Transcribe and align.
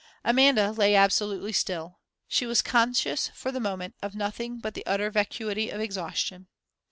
Amanda 0.23 0.71
lay 0.71 0.95
absolutely 0.95 1.53
still. 1.53 1.99
She 2.27 2.47
was 2.47 2.63
conscious, 2.63 3.29
for 3.35 3.51
the 3.51 3.59
moment, 3.59 3.93
of 4.01 4.15
nothing 4.15 4.57
but 4.57 4.73
the 4.73 4.83
utter 4.87 5.11
vacuity 5.11 5.69
of 5.69 5.79
exhaustion. 5.79 6.47